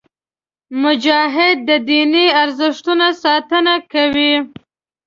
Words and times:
مجاهد 0.81 1.57
د 1.69 1.69
دیني 1.87 2.25
ارزښتونو 2.43 3.07
ساتنه 3.23 3.75
کوي. 3.93 4.33